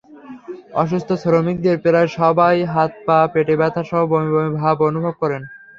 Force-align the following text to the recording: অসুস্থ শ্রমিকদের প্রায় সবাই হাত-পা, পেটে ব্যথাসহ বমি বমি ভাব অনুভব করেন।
অসুস্থ 0.73 1.09
শ্রমিকদের 1.21 1.75
প্রায় 1.79 2.09
সবাই 2.17 2.57
হাত-পা, 2.65 3.19
পেটে 3.33 3.55
ব্যথাসহ 3.57 3.99
বমি 4.05 4.29
বমি 4.31 4.51
ভাব 4.59 4.77
অনুভব 4.89 5.13
করেন। 5.21 5.41